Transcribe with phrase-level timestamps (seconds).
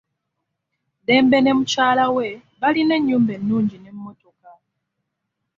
[1.05, 2.27] Dembe ne mukyala we
[2.61, 4.49] balina enyumba ennungi ne mmotoka.